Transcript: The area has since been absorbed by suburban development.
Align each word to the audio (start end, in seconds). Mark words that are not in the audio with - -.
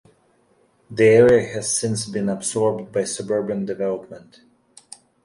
The 0.89 1.03
area 1.05 1.53
has 1.53 1.77
since 1.77 2.07
been 2.07 2.27
absorbed 2.27 2.91
by 2.91 3.03
suburban 3.03 3.65
development. 3.67 4.41